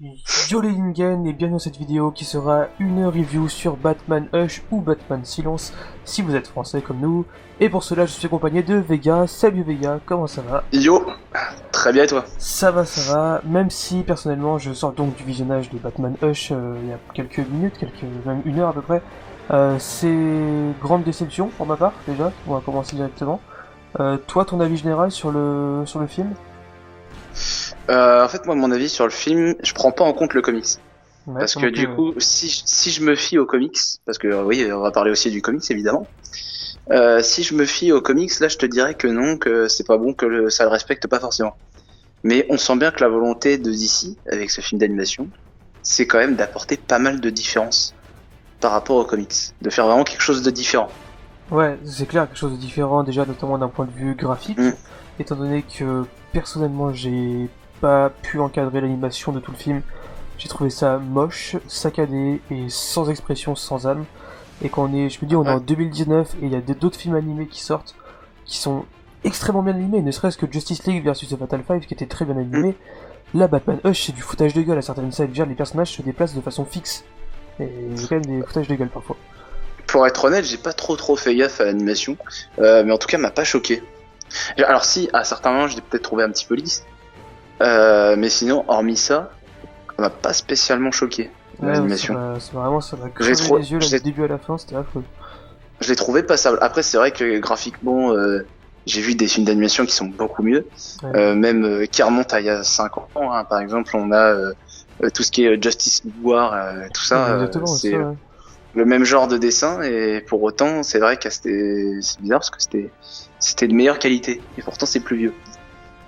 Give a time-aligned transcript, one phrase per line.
[0.00, 4.62] Yo les Lingen et bienvenue dans cette vidéo qui sera une review sur Batman Hush
[4.70, 5.72] ou Batman Silence
[6.04, 7.24] si vous êtes français comme nous.
[7.58, 9.26] Et pour cela je suis accompagné de Vega.
[9.26, 10.62] Salut Vega, comment ça va?
[10.72, 11.04] Yo,
[11.72, 12.24] très bien et toi?
[12.38, 16.52] Ça va, ça va, même si personnellement je sors donc du visionnage de Batman Hush
[16.52, 19.02] euh, il y a quelques minutes, quelques, même une heure à peu près.
[19.50, 20.14] Euh, c'est
[20.80, 23.40] grande déception pour ma part déjà, on va commencer directement.
[23.98, 26.34] Euh, toi ton avis général sur le, sur le film?
[27.90, 30.42] Euh, En fait moi mon avis sur le film, je prends pas en compte le
[30.42, 30.66] comics.
[31.26, 34.42] Ouais, parce que du coup, si, je- si je me fie aux comics, parce que
[34.44, 36.06] oui, on va parler aussi du comics évidemment.
[36.90, 39.86] Euh, si je me fie aux comics, là, je te dirais que non, que c'est
[39.86, 41.54] pas bon, que le- ça le respecte pas forcément.
[42.24, 45.28] Mais on sent bien que la volonté de DC avec ce film d'animation,
[45.82, 47.94] c'est quand même d'apporter pas mal de différences
[48.60, 50.88] par rapport aux comics, de faire vraiment quelque chose de différent.
[51.50, 54.70] Ouais, c'est clair, quelque chose de différent déjà, notamment d'un point de vue graphique, Mm.
[55.20, 57.48] étant donné que personnellement j'ai
[57.80, 59.82] pas pu encadrer l'animation de tout le film.
[60.38, 64.04] J'ai trouvé ça moche, saccadé et sans expression, sans âme.
[64.62, 65.54] Et quand on est, je me dis, on est Ouais.
[65.54, 67.94] en 2019 et il y a d'autres films animés qui sortent
[68.44, 68.84] qui sont
[69.24, 72.24] extrêmement bien animés, ne serait-ce que Justice League versus The Fatal Five qui était très
[72.24, 72.76] bien animé.
[73.34, 75.32] Là, Batman Hush, c'est du foutage de gueule à certaines scènes.
[75.32, 77.04] Les personnages se déplacent de façon fixe.
[77.60, 79.16] Et il y a quand même des foutages de gueule parfois.
[79.86, 82.16] Pour être honnête, j'ai pas trop trop fait gaffe à l'animation,
[82.58, 83.82] euh, mais en tout cas, m'a pas choqué.
[84.58, 86.84] Alors si, à certains moments, je l'ai peut-être trouvé un petit peu lisse,
[87.62, 89.30] euh, mais sinon, hormis ça,
[89.96, 92.16] ça m'a pas spécialement choqué Ouais, l'animation.
[92.38, 94.76] C'est vraiment, ça m'a J'ai crevé trop- les yeux du début à la fin, c'était
[94.76, 95.02] affreux.
[95.80, 96.58] Je l'ai trouvé passable.
[96.60, 98.46] Après, c'est vrai que graphiquement, euh,
[98.86, 100.66] j'ai vu des films d'animation qui sont beaucoup mieux,
[101.02, 101.16] Ouais.
[101.16, 103.08] euh, même euh, qui remontent à il y a 5 ans.
[103.16, 103.44] hein.
[103.44, 104.34] Par exemple, on a
[105.14, 107.26] tout ce qui est Justice War, euh, tout ça.
[107.26, 108.14] Ouais, exactement, c'est ouais.
[108.74, 112.50] le même genre de dessin, et pour autant, c'est vrai que c'était c'est bizarre parce
[112.50, 112.90] que c'était
[113.40, 115.34] c'était de meilleure qualité, et pourtant c'est plus vieux.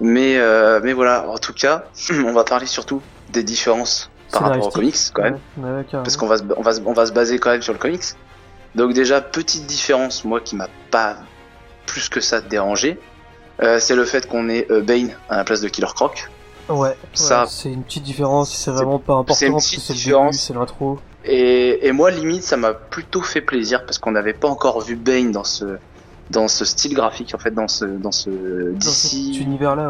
[0.01, 1.85] Mais euh, mais voilà, en tout cas,
[2.27, 6.03] on va parler surtout des différences par rapport aux comics quand même Ouais, ouais, carrément.
[6.05, 7.79] parce qu'on va se, on va se, on va se baser quand même sur le
[7.79, 8.05] comics.
[8.75, 11.17] Donc déjà petite différence, moi qui m'a pas
[11.87, 12.99] plus que ça dérangé,
[13.63, 16.31] euh, c'est le fait qu'on ait euh, Bane à la place de Killer Croc.
[16.69, 19.77] Ouais, ça- ouais, c'est une petite différence, c'est vraiment pas important c'est une parce que
[19.77, 20.39] petite début, différence.
[20.39, 21.01] c'est l'intro.
[21.25, 24.95] Et, et moi limite ça m'a plutôt fait plaisir parce qu'on n'avait pas encore vu
[24.97, 25.79] Bane dans ce
[26.31, 29.41] dans ce style graphique en fait dans ce dans ce Dans DC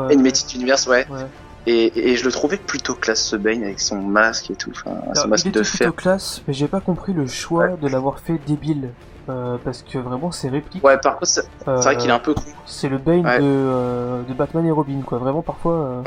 [0.07, 0.13] ouais.
[0.13, 1.07] Animated Universe ouais.
[1.11, 1.27] Ouais.
[1.67, 4.97] Et, et je le trouvais plutôt classe ce Bane avec son masque et tout, enfin
[5.15, 5.95] son masque il de était plutôt fer.
[5.95, 8.91] classe, mais j'ai pas compris le choix de l'avoir fait débile.
[9.29, 10.83] Euh, parce que vraiment, c'est réplique.
[10.83, 12.43] Ouais par contre c'est c'est vrai qu'il est un peu con.
[12.67, 15.19] C'est le Bane de, euh, de Batman et Robin, quoi.
[15.19, 15.75] Vraiment, parfois.
[15.75, 16.03] euh,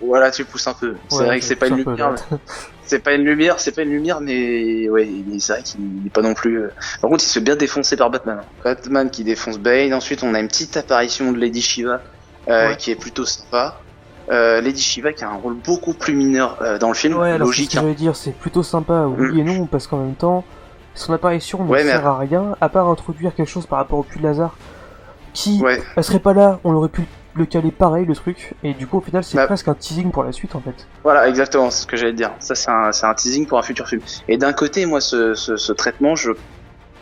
[0.00, 0.94] Voilà tu pousses un peu.
[1.08, 2.14] C'est vrai que c'est pas une lumière.
[2.88, 6.10] C'est pas une lumière, c'est pas une lumière, mais ouais, mais c'est vrai qu'il n'est
[6.10, 6.58] pas non plus.
[6.62, 6.68] euh,
[7.02, 8.38] Par contre, il se fait bien défoncer par Batman.
[8.40, 8.46] hein.
[8.64, 9.92] Batman qui défonce Bane.
[9.94, 12.00] Ensuite, on a une petite apparition de Lady Shiva
[12.48, 12.76] euh, Ouais.
[12.78, 13.78] qui est plutôt sympa.
[14.30, 17.32] Euh, Lady Shiva qui a un rôle beaucoup plus mineur euh, dans le film, Ouais,
[17.32, 17.70] alors c'est ce logique.
[17.72, 17.82] que hein.
[17.82, 19.38] j'allais dire, c'est plutôt sympa, oui Mm.
[19.38, 20.44] et non, parce qu'en même temps,
[20.94, 23.98] son apparition ne Ouais, mais- sert à rien, à part introduire quelque chose par rapport
[23.98, 24.56] au puits de Lazare,
[25.34, 27.02] qui, Ouais, elle serait pas là, on aurait pu
[27.38, 29.46] le caler pareil, le truc, et du coup, au final, c'est Bah.
[29.46, 30.86] presque un teasing pour la suite, en fait.
[31.02, 32.32] voilà, exactement, c'est ce que j'allais te dire.
[32.40, 34.02] Ça, c'est un, un teasing pour un futur film.
[34.28, 36.32] Et d'un côté, moi, ce, ce, ce traitement, je,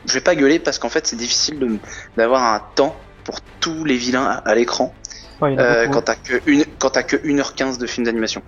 [0.07, 1.79] je vais pas gueuler parce qu'en fait, c'est difficile
[2.17, 2.95] d'avoir un temps
[3.25, 4.95] pour tous les vilains à, à l'écran
[5.41, 8.41] Ouais, euh, quand t'as que une, quand t'as que 1h15 de film d'animation.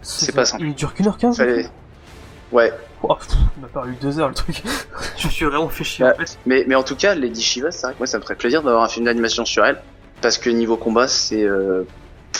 [0.00, 0.52] c'est pas ça.
[0.52, 0.64] simple.
[0.64, 1.72] Il dure qu'une heure quinze, le Fallait- film
[2.52, 2.72] Ouais,
[3.02, 3.26] Oh, pff,
[3.56, 4.62] il m'a paru deux heures, le truc.
[5.18, 6.38] je suis vraiment fait chier, en fait.
[6.46, 8.62] Mais, mais en tout cas, Lady Shiva, c'est vrai que moi, ça me ferait plaisir
[8.62, 9.82] d'avoir un film d'animation sur elle.
[10.22, 11.82] Parce que niveau combat, c'est euh,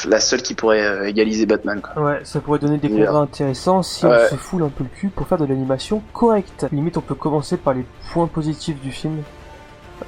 [0.09, 1.81] la seule qui pourrait euh, égaliser Batman.
[1.83, 2.03] Quoi.
[2.03, 3.07] Ouais, ça pourrait donner des Yeah.
[3.09, 4.17] combats intéressants si Ouais.
[4.27, 6.67] on se foule un peu le cul pour faire de l'animation correcte.
[6.73, 9.23] Limite, on peut commencer par les points positifs du film.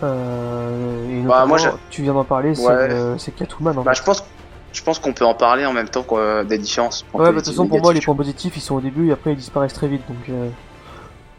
[0.03, 1.59] Euh, et Bah, moi,
[1.91, 2.89] tu viens d'en parler, c'est Ouais.
[2.89, 3.79] le- c'est Catwoman.
[3.79, 4.01] En Bah, fait.
[4.01, 4.25] je pense,
[4.73, 7.05] je pense qu'on peut en parler en même temps quoi, des différences.
[7.15, 9.12] Ouais, bah, de toute façon, pour moi, les points positifs, ils sont au début et
[9.12, 10.03] après, ils disparaissent très vite.
[10.09, 10.49] Donc, euh,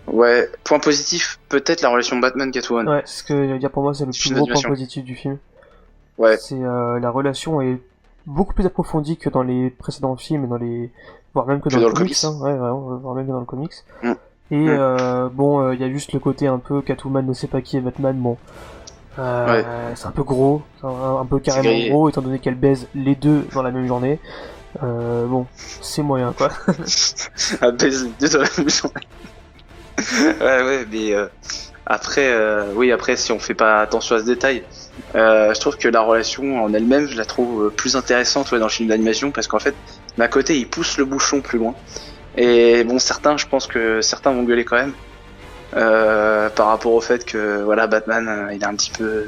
[0.08, 2.88] Ouais, point positif, peut-être la relation Batman-Catwoman.
[2.88, 5.16] ouais, ce que je veux dire pour moi, c'est le plus gros point positif du
[5.16, 5.38] film.
[6.18, 7.80] Ouais, C'est euh, la relation est
[8.26, 10.90] beaucoup plus approfondie que dans les précédents films et dans les
[11.34, 12.38] voire même que dans, Que le dans le comics, comics.
[12.42, 13.74] hein, ouais, vraiment, voire même que dans le comics.
[14.04, 14.12] Mm.
[14.52, 14.70] Et Mm.
[14.70, 17.62] euh, bon, euh, il y a juste le côté un peu Catwoman ne sait pas
[17.62, 18.16] qui est Batman.
[18.18, 18.38] Bon,
[19.20, 19.46] euh,
[19.90, 19.96] Ouais.
[19.96, 23.46] c'est un peu gros, un, un peu carrément gros étant donné qu'elle baise les deux
[23.54, 24.20] dans la même journée.
[24.84, 26.50] Euh, bon, c'est moyen quoi.
[27.62, 29.08] à baiser les deux dans la même journée.
[30.42, 31.28] ouais, ouais, mais euh,
[31.86, 34.64] après, euh, oui, après, si on fait pas attention à ce détail,
[35.16, 38.60] euh, je trouve que la relation en elle-même, je la trouve euh, plus intéressante ouais,
[38.60, 39.76] dans le film d'animation parce qu'en fait,
[40.18, 41.76] d'un côté, il pousse le bouchon plus loin.
[42.38, 44.94] Et bon, certains, je pense que certains vont gueuler quand même
[45.76, 49.26] euh, par rapport au fait que voilà, Batman, il est un petit peu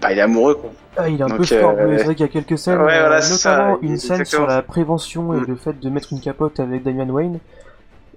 [0.00, 0.70] bah, il est amoureux quoi.
[0.96, 2.58] Ah, il est un Donc, peu fort, euh, mais c'est vrai qu'il y a quelques
[2.58, 4.46] scènes, ouais, voilà, c'est ça, notamment une scène exactement.
[4.46, 5.44] sur la prévention et Mm.
[5.48, 7.40] le fait de mettre une capote avec Damian Wayne.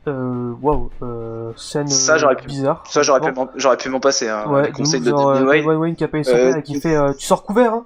[0.07, 2.83] Euh, waouh, euh, scène Ça, euh, j'aurais pu- bizarre.
[2.87, 4.29] Ça j'aurais pu j'aurais pu m'en passer.
[4.29, 5.65] Hein, Ouais, les conseils de genre, euh, Wayne.
[5.65, 7.73] Damian Wayne qui a payé son Euh, père et qui fait euh, Tu sors couvert,
[7.73, 7.85] hein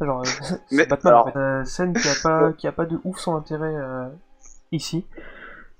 [0.00, 0.24] Genre, euh,
[0.70, 1.38] c'est Batman, alors- en fait.
[1.38, 4.06] Euh, scène qui a, pas, qui a pas de ouf son intérêt euh,
[4.72, 5.04] ici.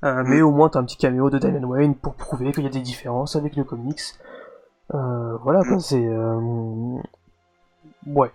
[0.05, 0.29] Euh, Mm.
[0.29, 2.71] Mais au moins, t'as un petit caméo de Damian Wayne pour prouver qu'il y a
[2.71, 4.01] des différences avec le comics.
[4.95, 5.81] Euh, voilà, quoi, Mm.
[5.81, 6.07] c'est.
[6.07, 6.99] Euh...
[8.07, 8.31] Ouais.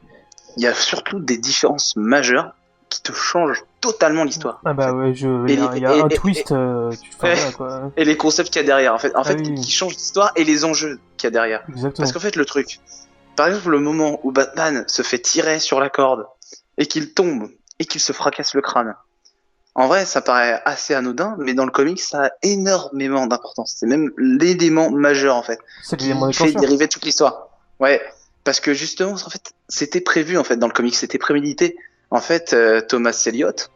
[0.58, 2.56] Il y a surtout des différences majeures
[2.90, 4.60] qui te changent totalement l'histoire.
[4.66, 5.28] Ah bah ouais, je...
[5.48, 7.12] Et il y a, les- il y a et- un et- twist, euh, tu...
[7.16, 7.36] enfin, Ouais.
[7.36, 7.92] voilà, quoi.
[7.98, 9.56] Et les concepts qu'il y a derrière, en fait, en Ah fait, oui.
[9.56, 11.64] qui changent l'histoire et les enjeux qu'il y a derrière.
[11.70, 11.94] Exactement.
[11.98, 12.80] Parce qu'en fait, le truc,
[13.36, 16.26] par exemple, le moment où Batman se fait tirer sur la corde
[16.78, 17.50] et qu'il tombe
[17.80, 18.96] et qu'il se fracasse le crâne.
[19.76, 23.76] En vrai, ça paraît assez anodin, mais dans le comic, ça a énormément d'importance.
[23.80, 26.62] C'est même l'élément majeur, en fait, C'est qui l'élément fait déclencheur.
[26.62, 27.48] dériver toute l'histoire.
[27.80, 28.02] Ouais,
[28.44, 31.78] parce que justement, en fait, c'était prévu, en fait, dans le comic, c'était prémédité.
[32.12, 33.70] En fait, euh, Thomas Elliott,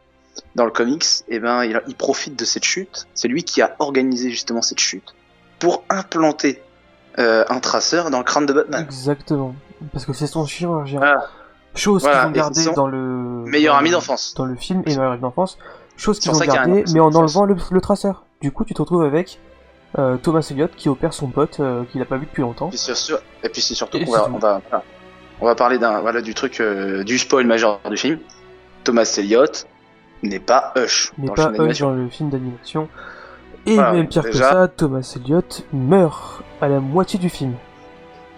[0.56, 3.06] dans le comics, eh ben, il, il profite de cette chute.
[3.14, 5.14] C'est lui qui a organisé justement cette chute
[5.60, 6.60] pour implanter
[7.18, 8.82] euh, un traceur dans le crâne de Batman.
[8.82, 9.54] Exactement.
[9.92, 10.98] Parce que c'est son chirurgien.
[10.98, 11.28] Voilà.
[11.76, 12.98] Chose Voilà, qu'ils ont et gardé c'est son dans le.
[13.46, 14.34] Meilleur dans ami d'enfance.
[14.36, 15.58] Dans le film et meilleur ami d'enfance.
[15.96, 17.80] Chose qu'ils ont ça qu'il y a un gardé, nom, mais en enlevant le, le
[17.80, 18.24] traceur.
[18.40, 19.38] Du coup, tu te retrouves avec
[19.98, 22.70] euh, Thomas Elliott qui opère son pote euh, qu'il a pas vu depuis longtemps.
[22.72, 24.84] Et, c'est sûr- et puis c'est surtout qu'on va, on va, voilà.
[25.40, 28.18] On va parler d'un, voilà, du truc, euh, du spoil majeur du film.
[28.84, 29.66] Thomas Elliott
[30.22, 32.88] n'est pas Hush dans pas le film Hush dans le film d'animation.
[33.66, 37.54] Et Voilà, même pire que ça, Thomas Elliott meurt à la moitié du film.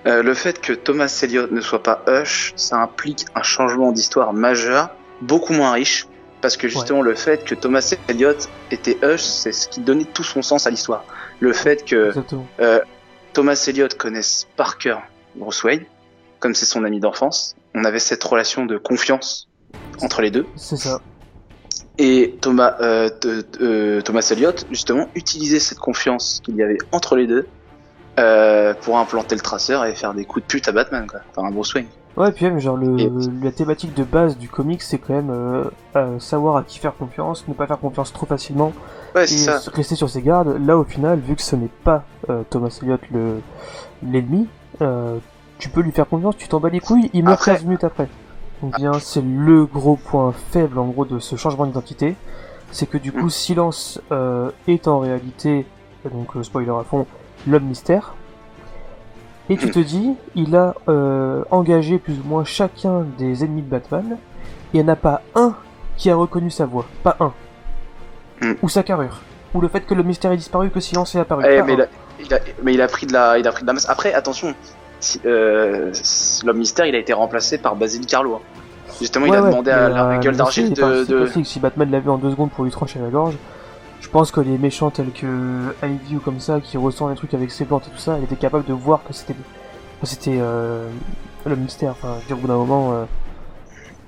[0.06, 4.32] Euh, le fait que Thomas Elliott ne soit pas Hush, ça implique un changement d'histoire
[4.32, 4.90] majeur,
[5.20, 6.06] beaucoup moins riche,
[6.40, 10.22] parce que justement le fait que Thomas Elliott était Hush, c'est ce qui donnait tout
[10.22, 11.04] son sens à l'histoire.
[11.40, 12.12] Le fait que
[12.60, 12.80] euh,
[13.32, 15.02] Thomas Elliott connaisse par cœur
[15.34, 15.84] Bruce Wayne,
[16.40, 19.48] comme c'est son ami d'enfance, on avait cette relation de confiance
[20.02, 20.46] entre les deux.
[20.56, 21.00] C'est ça.
[21.98, 23.08] Et Thomas, euh,
[23.60, 27.46] euh, Thomas Elliott, justement, utilisait cette confiance qu'il y avait entre les deux
[28.18, 31.20] euh, pour implanter le traceur et faire des coups de pute à Batman, quoi.
[31.34, 31.86] Enfin, à Bruce Wayne.
[32.16, 33.10] Ouais, puis même, genre, le, Et-
[33.42, 37.52] la thématique de base du comic, c'est quand même savoir à qui faire confiance, ne
[37.54, 38.72] pas faire confiance trop facilement,
[39.14, 39.60] Ouais, et ça.
[39.72, 40.56] rester sur ses gardes.
[40.66, 42.04] Là, au final, vu que ce n'est pas
[42.50, 43.40] Thomas Elliott le
[44.02, 44.48] l'ennemi,
[45.58, 47.84] tu peux lui faire confiance, tu t'en bats les couilles, il meurt Après- 15 minutes
[47.84, 48.08] après.
[48.62, 52.14] Donc bien, c'est le gros point faible, en gros, de ce changement d'identité.
[52.72, 53.30] C'est que du coup, Mm.
[53.30, 55.66] Silence euh, est en réalité,
[56.10, 57.06] donc euh, spoiler à fond,
[57.46, 58.14] l'homme mystère.
[59.48, 59.70] Et tu Mm.
[59.70, 64.16] te dis, il a euh, engagé plus ou moins chacun des ennemis de Batman,
[64.74, 65.54] et il n'y en a pas un
[65.96, 66.86] qui a reconnu sa voix.
[67.02, 67.32] Pas un.
[68.42, 68.54] Mm.
[68.62, 69.20] Ou sa carrure.
[69.54, 71.44] Ou le fait que le mystère est disparu, que Silence est apparu.
[71.48, 71.76] Eh, Pas mais, un.
[71.76, 71.86] il a,
[72.20, 73.88] il a- mais il a pris de la, il a pris de la masse.
[73.88, 74.52] Après, attention,
[75.24, 78.36] l'homme mystère, il a été remplacé par Basile Carlo.
[78.36, 78.40] hein.
[79.00, 82.00] Justement, il a ouais, demandé à la euh, gueule d'argile de, c'est si Batman l'a
[82.00, 83.34] vu en deux secondes pour lui trancher la gorge,
[84.00, 85.26] je pense que les méchants tels que
[85.82, 88.24] Ivy ou comme ça, qui ressentent les trucs avec ses plantes et tout ça, elle
[88.24, 89.34] était capable de voir que c'était
[90.02, 90.88] c'était euh,
[91.44, 91.90] le mystère.
[91.90, 93.04] Enfin, je veux dire, au bout d'un moment, euh,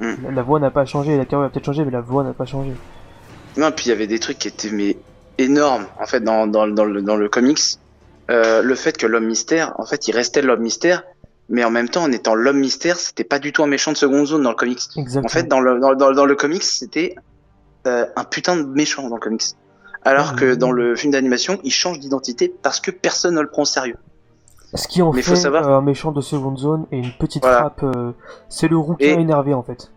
[0.00, 0.30] Mm.
[0.32, 2.46] la, voix n'a pas changé, la carrure a peut-être changé, mais la voix n'a pas
[2.46, 2.72] changé.
[3.56, 4.96] Non, puis il y avait des trucs qui étaient mais
[5.38, 7.58] énormes en fait dans, dans, dans, le, dans le comics.
[8.30, 11.02] Euh, le fait que l'homme mystère, en fait, il restait l'homme mystère,
[11.48, 13.96] mais en même temps, en étant l'homme mystère, c'était pas du tout un méchant de
[13.96, 14.80] seconde zone dans le comics.
[14.96, 15.24] Exactement.
[15.24, 17.14] En fait, dans le, dans, dans, dans le comics, c'était
[17.86, 19.42] euh, un putain de méchant dans le comics.
[20.04, 20.56] Alors que Mhm.
[20.56, 23.96] dans le film d'animation, il change d'identité parce que personne ne le prend au sérieux.
[24.74, 27.12] Ce qui en mais fait faut savoir- euh, un méchant de seconde zone et une
[27.18, 27.58] petite Voilà.
[27.60, 28.12] frappe, euh,
[28.50, 29.90] c'est le rouquin énervé en fait.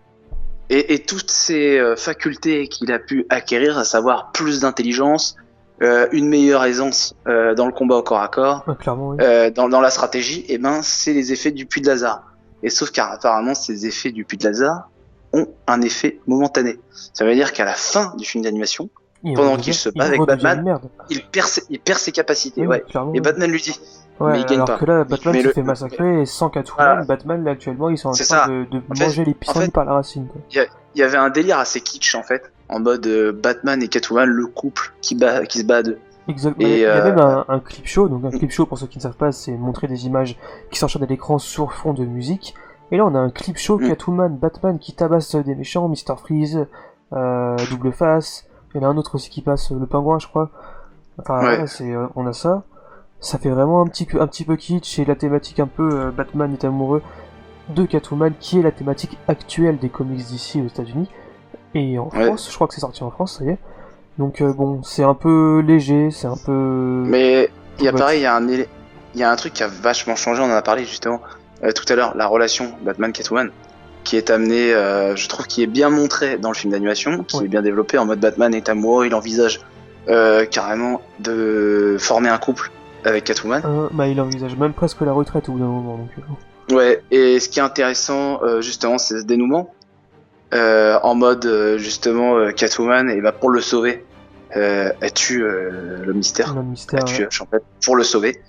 [0.69, 5.35] Et, et toutes ces facultés qu'il a pu acquérir, à savoir plus d'intelligence,
[5.81, 9.17] euh, une meilleure aisance euh, dans le combat au corps à corps, Ouais, clairement, oui.
[9.21, 12.23] euh, dans, dans la stratégie, et ben c'est les effets du puits de Lazare.
[12.63, 14.89] Et sauf qu'apparemment ces effets du puits de Lazare
[15.33, 16.77] ont un effet momentané.
[17.13, 18.89] Ça veut dire qu'à la fin du film d'animation,
[19.35, 22.61] pendant qu'il se bat avec Batman, il perd ses, il perd ses capacités.
[22.61, 22.83] Oui, ouais.
[22.89, 23.19] clairement, Et.
[23.21, 23.79] Batman lui dit,
[24.19, 24.77] Ouais, mais il gagne alors pas.
[24.77, 27.05] que là, Batman Mais se le- fait massacrer et sans Catwoman, Voilà.
[27.05, 28.45] Batman là actuellement ils sont en train ça.
[28.47, 30.27] de, de En fait- manger les en fait- par la racine.
[30.53, 34.25] Il y avait un délire assez kitsch en fait, en mode euh, Batman et Catwoman,
[34.27, 35.99] le couple qui, bat, qui se bat à deux.
[36.27, 36.67] Exactement.
[36.67, 38.77] Et, il y a euh, même un, un clip show, donc un clip show pour
[38.77, 40.37] ceux qui ne savent pas, c'est montrer des images
[40.71, 42.55] qui s'enchaînent à l'écran sur fond de musique.
[42.91, 43.87] Et là on a un clip show Mm.
[43.89, 46.65] Catwoman, Batman qui tabasse des méchants, Mr Freeze,
[47.13, 50.27] euh, Double Face, il y en a un autre aussi qui passe, le pingouin je
[50.27, 50.49] crois.
[51.19, 51.41] Enfin Ouais.
[51.41, 52.63] voilà, c'est, on a ça.
[53.19, 55.89] Ça fait vraiment un petit, peu- un petit peu kitsch et la thématique un peu
[55.91, 57.01] euh, Batman est amoureux
[57.69, 61.09] de Catwoman qui est la thématique actuelle des comics d'ici aux États-Unis.
[61.75, 62.25] Et en Ouais.
[62.25, 63.57] France, je crois que c'est sorti en France, ça y est.
[64.17, 66.51] Donc euh, bon, c'est un peu léger, c'est un peu...
[67.05, 67.49] Mais
[67.79, 69.67] il y a pareil, il y a un il y a un truc qui a
[69.67, 71.21] vachement changé, on en a parlé justement.
[71.63, 73.51] euh, tout à l'heure, la relation Batman-Catwoman,
[74.03, 77.37] qui est amenée, euh, je trouve, qui est bien montrée dans le film d'animation, qui
[77.43, 79.61] est bien développé en mode Batman est amoureux, il envisage
[80.51, 82.71] carrément de former un couple
[83.05, 83.61] avec Catwoman.
[83.91, 85.97] Bah, il envisage même presque la retraite au bout d'un moment.
[85.97, 86.09] Donc,
[86.77, 89.73] Ouais, et ce qui est intéressant, justement, c'est ce dénouement.
[90.53, 94.03] Euh, en mode, euh, justement, euh, Catwoman, et bah, pour le sauver,
[94.57, 96.53] euh, elle tue euh, le mystère.
[96.55, 96.99] le mystère.
[96.99, 98.41] Elle tue en fait, pour le sauver.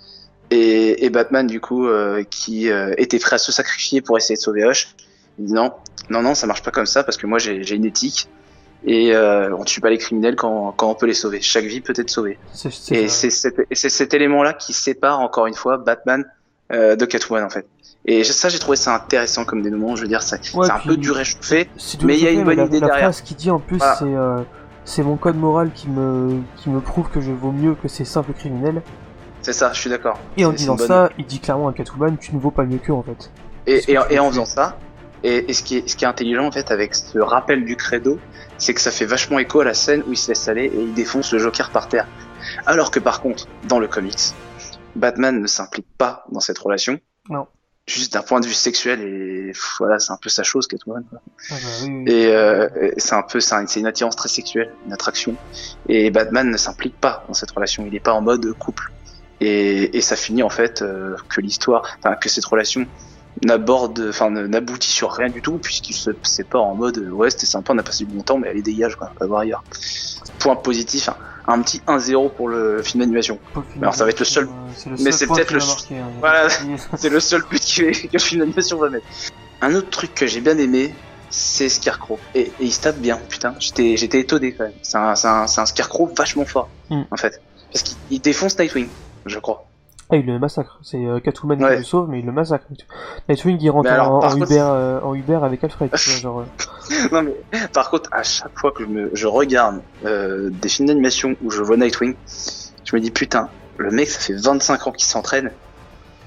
[0.50, 4.35] Et, et Batman, du coup, euh, qui euh, était prêt à se sacrifier pour essayer
[4.37, 4.94] de sauver Hush,
[5.38, 5.73] il dit non,
[6.11, 8.28] non, non, ça marche pas comme ça, parce que moi, j'ai une éthique.
[8.85, 11.40] Et euh, on tue pas les criminels quand, quand on peut les sauver.
[11.40, 12.37] Chaque vie peut être sauvée.
[12.52, 13.14] c'est- c'est Et ça.
[13.14, 16.25] c'est cet, et cet élément-là qui sépare encore une fois Batman
[16.73, 17.64] euh, de Catwoman en fait.
[18.04, 19.94] Et ça, j'ai trouvé ça intéressant comme dénouement.
[19.97, 21.68] Je veux dire, c'est Ouais, c'est un peu du réchauffé.
[22.02, 23.04] Mais il y a une bonne la, idée la derrière.
[23.04, 23.94] phrase qu'il dit en plus, Voilà.
[23.97, 24.40] c'est euh,
[24.85, 28.04] c'est mon code moral qui me qui me prouve que je vaux mieux que ces
[28.04, 28.82] simples criminels.
[29.40, 30.18] C'est ça, je suis d'accord.
[30.37, 32.78] Et en disant bonne- ça, il dit clairement à Catwoman, tu ne vaux pas mieux
[32.78, 33.30] qu'eux en fait.
[33.66, 34.76] Et, et, en faisant ça,
[35.23, 37.76] et, et ce, qui est, ce qui est intelligent en fait avec ce rappel du
[37.76, 38.18] credo,
[38.59, 40.80] c'est que ça fait vachement écho à la scène où il se laisse aller et
[40.80, 42.09] il défonce le Joker par terre.
[42.66, 44.18] Alors que par contre, dans le comics,
[44.97, 46.99] Batman ne s'implique pas dans cette relation.
[47.28, 47.47] Non.
[47.89, 51.03] Juste d'un point de vue sexuel et voilà, c'est un peu sa chose Catwoman.
[51.11, 51.21] quoi.
[51.51, 52.05] Ah bah oui.
[52.07, 55.35] Et euh, c'est un peu, c'est un- c'est une attirance très sexuelle, une attraction.
[55.89, 57.85] Et Batman ne s'implique pas dans cette relation.
[57.85, 58.93] Il n'est pas en mode couple.
[59.41, 62.87] Et, et ça finit en fait euh, que l'histoire, enfin que cette relation
[63.45, 67.47] n'aborde, enfin ne- n'aboutit sur rien du tout puisqu'il se sépare en mode ouais c'était
[67.47, 69.65] sympa, on a passé du bon temps, mais allez dégage quoi, on va voir ailleurs.
[70.39, 73.39] Point positif, hein, un petit 1-0 pour le film d'animation.
[73.81, 76.09] Alors, ça va être le seul- euh, c'est le mais c'est peut-être le marqué, hein,
[76.21, 76.49] Voilà.
[76.49, 76.97] pas.
[76.97, 79.07] C'est le seul but que, que le film d'animation va mettre.
[79.61, 80.95] Un autre truc que j'ai bien aimé,
[81.31, 82.19] c'est Scarecrow.
[82.35, 83.55] Et, et il se tape bien, putain.
[83.59, 84.73] J'étais, j'étais étonné quand même.
[84.83, 87.03] C'est un, c'est un, c'est un Scarecrow vachement fort, Mm.
[87.11, 87.41] en fait.
[87.73, 88.89] Parce qu'il il défonce Nightwing,
[89.27, 89.65] je crois.
[90.12, 90.78] Ah, il le massacre.
[90.83, 91.71] C'est euh, Catwoman Ouais.
[91.73, 92.66] qui le sauve, mais il le massacre.
[93.28, 95.90] Nightwing il rentre Mais alors, en, par en contre- Uber, euh, en Uber avec Alfred.
[95.95, 97.35] tu vois, genre, euh, non mais,
[97.73, 101.62] par contre, à chaque fois que je, me, je regarde des films d'animation où je
[101.62, 102.14] vois Nightwing,
[102.85, 105.50] je me dis putain, le mec ça fait 25 ans qu'il s'entraîne.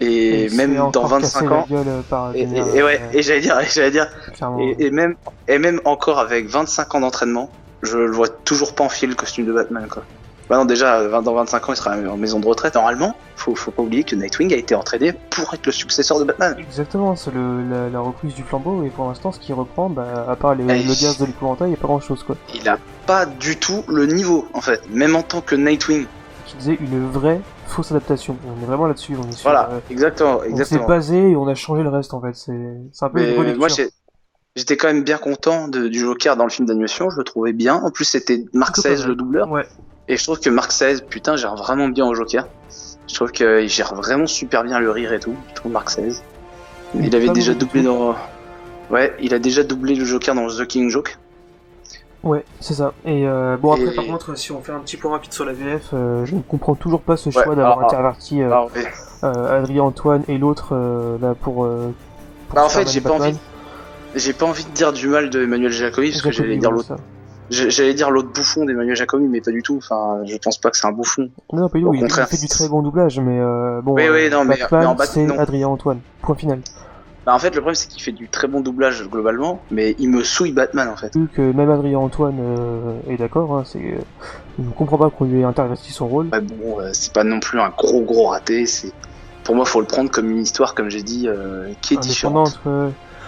[0.02, 1.66] Et même dans encore 25 casser ans,
[2.10, 4.08] par et, des, et- et ouais, et j'allais dire, j'allais dire,
[4.80, 5.16] et même,
[5.48, 7.50] et même encore avec 25 ans d'entraînement,
[7.82, 10.04] je le vois toujours pas enfiler le costume de Batman, quoi.
[10.50, 12.76] Bah non, déjà, euh, dans 25 ans, il sera en maison de retraite.
[12.76, 16.24] Normalement, faut, faut pas oublier que Nightwing a été entraîné pour être le successeur de
[16.24, 16.56] Batman.
[16.60, 20.26] Exactement, c'est le, la, la reprise du flambeau, et pour l'instant, ce qui reprend, bah,
[20.30, 20.78] à part les, Ouais.
[20.84, 22.36] l'audience de l'épouvantail, il n'y a pas grand chose, quoi.
[22.54, 24.82] Il a pas du tout le niveau, en fait.
[24.92, 26.06] Même en tant que Nightwing.
[26.46, 28.38] Qui disait une vraie fausse adaptation.
[28.48, 30.86] On est vraiment là-dessus, on est sur, Voilà, euh, exactement, on s'est exactement.
[30.88, 32.36] basé et on a changé le reste, en fait.
[32.36, 32.52] C'est,
[33.04, 33.68] un peu Mais moi,
[34.56, 37.10] j'étais quand même bien content de- du Joker dans le film d'animation.
[37.10, 37.76] Je le trouvais bien.
[37.78, 39.50] En plus, c'était Mark XVI, le doubleur.
[39.50, 39.66] Ouais.
[40.08, 42.48] Et je trouve que Mark XVI, putain, gère vraiment bien au Joker.
[43.08, 45.36] Je trouve qu'il gère vraiment super bien le rire et tout.
[45.50, 46.20] Je trouve Mark XVI.
[46.94, 47.88] Il Il est avait déjà doublé tout.
[47.88, 48.16] dans.
[48.92, 51.18] Ouais, il a déjà doublé le Joker dans The King Joke.
[52.24, 52.94] Ouais, c'est ça.
[53.06, 55.46] Et euh, bon, après, Et- par contre, si on fait un petit point rapide sur
[55.46, 58.88] la VF, euh, je ne comprends toujours pas ce Ouais, choix d'avoir interverti euh, ouais.
[59.24, 60.76] euh, Adrien Antoine et l'autre
[61.22, 61.68] là pour.
[61.68, 61.94] pour
[62.56, 63.36] Bah, en fait, j'ai pas envie.
[64.16, 66.96] J'ai pas envie de dire du mal de Emmanuel Jacobi parce que j'allais dire l'autre.
[67.50, 69.78] J'allais dire l'autre bouffon d'Emmanuel Jacobi, mais pas du tout.
[69.78, 71.30] Enfin, je pense pas que c'est un bouffon.
[71.54, 72.28] Non, pas du tout, il, contraire.
[72.28, 73.94] fait du très bon doublage, mais euh, bon.
[73.94, 75.40] Oui, oui, euh, non, mais- Batman, mais en Bat- c'est.
[75.40, 76.00] Adrien Antoine.
[76.22, 76.60] Point final.
[77.26, 80.10] Bah, en fait, le problème c'est qu'il fait du très bon doublage globalement, mais il
[80.10, 81.16] me souille Batman en fait.
[81.18, 83.80] Vu que même Adrien Antoine euh, est d'accord, hein, c'est.
[83.80, 83.98] euh,
[84.60, 86.28] il ne comprend pas qu'on lui ait interverti son rôle.
[86.32, 88.66] Ouais, bon, euh, c'est pas non plus un gros gros raté.
[88.68, 88.92] C'est
[89.44, 92.60] pour moi, faut le prendre comme une histoire, comme j'ai dit, euh, qui est différente.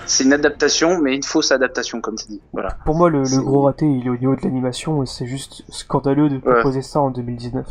[0.08, 2.42] C'est une adaptation, mais une fausse adaptation, comme tu dis.
[2.54, 2.78] Voilà.
[2.86, 6.30] Pour moi, le, gros raté, il est au niveau de l'animation, et c'est juste scandaleux
[6.30, 7.66] de proposer ça en 2019.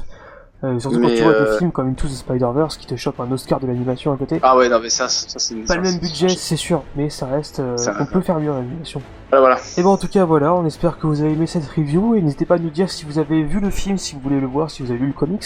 [0.65, 2.97] Euh, surtout quand Mais, tu vois euh, des films comme Into the Spider-Verse qui te
[2.97, 4.41] chopent un Oscar de l'animation à côté.
[4.43, 7.11] Ah ouais, non mais ça, ça c'est Pas ça, le même budget, c'est sûr, mais
[7.11, 7.61] ça reste.
[7.61, 9.03] euh, Ça- on peut faire mieux en animation.
[9.31, 9.61] Voilà, voilà.
[9.77, 12.23] Et bon, en tout cas, voilà, on espère que vous avez aimé cette review et
[12.23, 14.47] n'hésitez pas à nous dire si vous avez vu le film, si vous voulez le
[14.47, 15.45] voir, si vous avez lu le comics,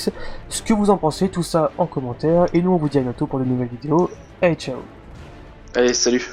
[0.49, 2.47] ce que vous en pensez, tout ça en commentaire.
[2.55, 4.09] Et nous, on vous dit à bientôt pour de nouvelles vidéos.
[4.41, 4.77] Allez, ciao!
[5.75, 6.25] Allez, salut.